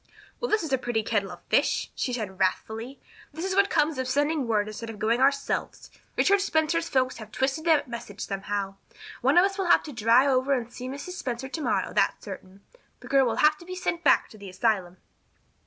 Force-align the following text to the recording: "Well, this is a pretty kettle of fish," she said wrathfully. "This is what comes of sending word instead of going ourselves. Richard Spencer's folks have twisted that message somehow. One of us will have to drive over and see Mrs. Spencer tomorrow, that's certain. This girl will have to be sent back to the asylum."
"Well, 0.39 0.49
this 0.49 0.63
is 0.63 0.73
a 0.73 0.79
pretty 0.79 1.03
kettle 1.03 1.29
of 1.31 1.43
fish," 1.43 1.91
she 1.93 2.11
said 2.11 2.39
wrathfully. 2.39 2.99
"This 3.31 3.45
is 3.45 3.53
what 3.53 3.69
comes 3.69 3.99
of 3.99 4.07
sending 4.07 4.47
word 4.47 4.67
instead 4.67 4.89
of 4.89 4.97
going 4.97 5.21
ourselves. 5.21 5.91
Richard 6.17 6.41
Spencer's 6.41 6.89
folks 6.89 7.17
have 7.17 7.31
twisted 7.31 7.65
that 7.65 7.87
message 7.87 8.21
somehow. 8.21 8.77
One 9.21 9.37
of 9.37 9.45
us 9.45 9.59
will 9.59 9.69
have 9.69 9.83
to 9.83 9.93
drive 9.93 10.31
over 10.31 10.53
and 10.53 10.73
see 10.73 10.87
Mrs. 10.89 11.11
Spencer 11.11 11.49
tomorrow, 11.49 11.93
that's 11.93 12.25
certain. 12.25 12.61
This 12.99 13.09
girl 13.11 13.27
will 13.27 13.35
have 13.45 13.59
to 13.59 13.65
be 13.65 13.75
sent 13.75 14.03
back 14.03 14.27
to 14.29 14.39
the 14.39 14.49
asylum." 14.49 14.97